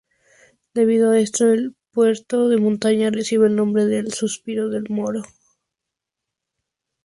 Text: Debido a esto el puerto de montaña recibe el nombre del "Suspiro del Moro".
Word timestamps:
Debido 0.73 1.11
a 1.11 1.19
esto 1.19 1.51
el 1.53 1.75
puerto 1.91 2.49
de 2.49 2.57
montaña 2.57 3.11
recibe 3.11 3.45
el 3.45 3.55
nombre 3.55 3.85
del 3.85 4.11
"Suspiro 4.13 4.67
del 4.69 4.89
Moro". 4.89 5.21